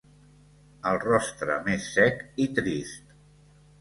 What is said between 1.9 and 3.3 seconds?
sec i trist.